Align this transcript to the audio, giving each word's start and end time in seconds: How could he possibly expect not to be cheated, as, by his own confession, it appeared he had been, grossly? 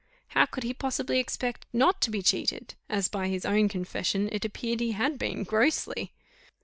How 0.29 0.47
could 0.47 0.63
he 0.63 0.73
possibly 0.73 1.19
expect 1.19 1.67
not 1.71 2.01
to 2.01 2.09
be 2.09 2.23
cheated, 2.23 2.73
as, 2.89 3.07
by 3.07 3.27
his 3.27 3.45
own 3.45 3.69
confession, 3.69 4.29
it 4.31 4.43
appeared 4.43 4.79
he 4.79 4.93
had 4.93 5.19
been, 5.19 5.43
grossly? 5.43 6.11